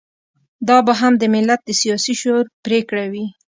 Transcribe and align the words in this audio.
دا 0.67 0.77
به 0.85 0.93
هم 1.01 1.13
د 1.17 1.23
ملت 1.35 1.59
د 1.65 1.69
سياسي 1.81 2.13
شعور 2.21 2.45
پرېکړه 2.65 3.05
وي. 3.11 3.25